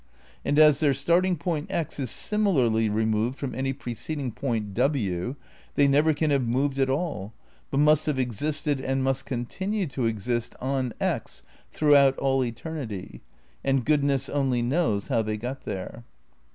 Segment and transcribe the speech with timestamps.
[0.43, 5.35] And as their starting point x is simi larly removed from any preceding point w
[5.75, 7.33] they never can have moved at all,
[7.69, 13.21] but must have existed and must continue to exist on x throughout all eternity,
[13.63, 16.03] and goodness only knows how they got there.